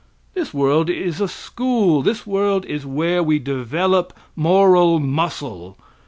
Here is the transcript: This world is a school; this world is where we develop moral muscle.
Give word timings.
This 0.33 0.51
world 0.51 0.89
is 0.89 1.21
a 1.21 1.27
school; 1.27 2.01
this 2.01 2.25
world 2.25 2.65
is 2.65 2.87
where 2.87 3.21
we 3.21 3.37
develop 3.37 4.13
moral 4.35 4.99
muscle. 4.99 5.77